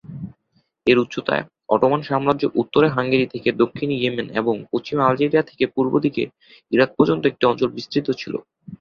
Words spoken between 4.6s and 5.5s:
পশ্চিমে আলজেরিয়া